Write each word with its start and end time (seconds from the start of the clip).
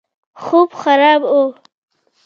خوب 0.43 0.69
خراب 0.81 1.21
وو. 1.31 1.45